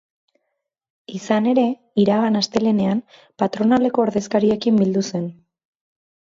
[1.19, 1.65] Izan ere,
[2.05, 3.05] iragan astelehenean
[3.45, 5.33] patronaleko ordezkariekin bildu zen.